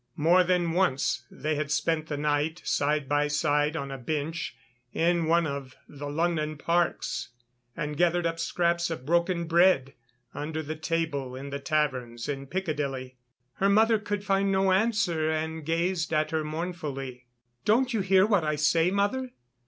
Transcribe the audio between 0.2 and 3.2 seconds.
than once they had spent the night side